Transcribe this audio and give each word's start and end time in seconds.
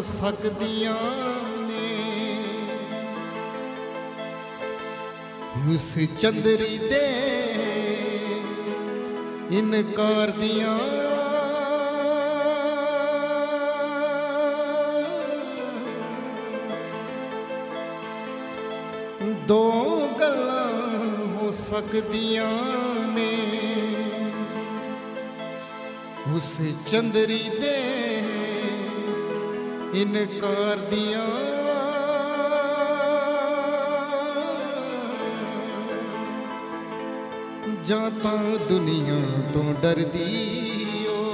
ਹੋ 0.00 0.04
ਸਕਦੀਆਂ 0.04 0.92
ਨੇ। 1.62 1.88
ਉਸ 5.72 5.94
ਚੰਦਰੀ 6.20 6.78
ਦੇ 6.78 7.08
ਇਨਕਾਰ 9.58 10.30
ਦੀਆਂ 10.30 10.78
ਦੋ 19.48 20.08
ਗੱਲਾਂ 20.20 20.68
ਹੋ 21.34 21.52
ਸਕਦੀਆਂ 21.52 22.50
ਨੇ। 23.14 23.32
ਉਸ 26.34 26.56
ਚੰਦਰੀ 26.90 27.42
ਦੇ 27.60 27.99
ਇਨਕਾਰ 29.94 30.76
ਦੀਆਂ 30.76 31.26
ਜਾਂ 37.84 38.10
ਤਾਂ 38.10 38.66
ਦੁਨੀਆ 38.68 39.20
ਤੋਂ 39.52 39.74
ਡਰਦੀ 39.82 41.06
ਓ। 41.10 41.24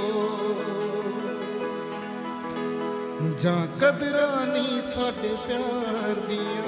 ਜਾਂ 3.39 3.67
ਕਦਰਾਂ 3.81 4.45
ਨਹੀਂ 4.45 4.81
ਸਾਡੇ 4.81 5.35
ਪਿਆਰ 5.47 6.15
ਦੀਆਂ। 6.15 6.67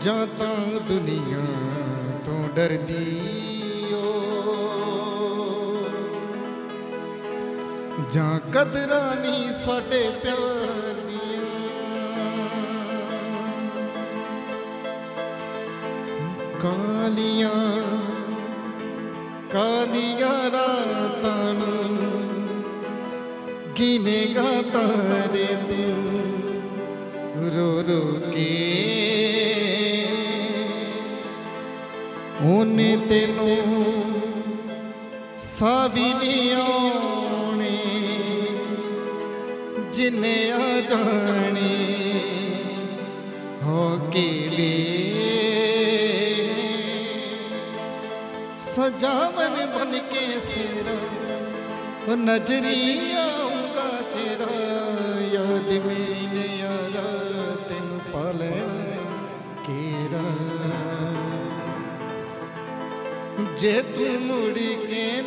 ਜਾਂ 0.00 0.26
ਤਾਂ 0.26 0.80
ਦੁਨੀਆ 0.80 1.44
ਤੋਂ 2.24 2.48
ਡਰਦੀ 2.48 3.35
ਜਾਂ 8.12 8.40
ਕਦਰਾਂ 8.40 9.16
ਨਹੀਂ 9.16 9.52
ਸਾਡੇ 9.52 10.00
ਪਿਆਰ 10.22 10.94
ਦੀਆਂ। 10.94 11.44
ਕਾਲੀਆਂ 16.60 17.58
ਕਾਲੀਆਂ 19.52 20.50
ਰਾਤਾਂ 20.50 21.54
ਨੂੰ 21.54 21.84
ਗਿਨੇਗਾ 23.78 24.50
ਤਾਰੇ 24.72 25.46
ਤੂੰ 25.68 25.96
ਰੋ 27.56 27.70
ਰੋ 27.82 28.30
ਕੇ। 28.30 28.52
ਉਹਨੇ 32.42 32.96
ਤੈਨੂੰ 33.08 33.56
ਸਾਵੀ 35.36 36.12
ਨਹੀਂ 36.14 36.52
ਆਉਣੇ 36.54 37.25
ਜਿਨੇ 39.96 40.50
ਆ 40.52 40.58
ਜਾਣੇ 40.80 41.74
ਹੋ 43.62 44.10
ਕੇ 44.12 44.26
ਵੇ। 44.56 44.72
ਸਜਾਵਨ 48.58 49.54
ਬਨ 49.66 49.98
ਕੇ 50.12 50.40
ਸਿਰ 50.40 50.90
ਉਹ 52.08 52.16
ਨਜ਼ਰੀ 52.16 52.98
ਆਉਂਗਾ 53.16 53.88
ਤੇਰਾ 54.12 54.50
ਯਾਦ 55.32 55.72
ਮੇਰੀ 55.86 56.26
ਨੇ 56.34 56.46
ਯਾਰਾ 56.56 57.08
ਤੈਨੂੰ 57.68 58.00
ਪਾ 58.12 58.30
ਲੈਣਾ 58.32 59.16
ਕੇਰਾ। 59.66 60.26
ਜੇ 63.58 63.80
ਤੂੰ 63.96 64.20
ਮੁੜ 64.20 64.52
ਕੇ 64.88 65.22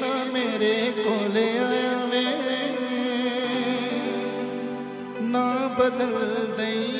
ਨਾ 5.80 5.88
ਬਦਲ 5.88 6.48
ਦਈ 6.58 6.78
ਮੇਰਾ 6.78 6.99